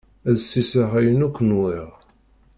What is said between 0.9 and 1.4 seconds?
ayen akk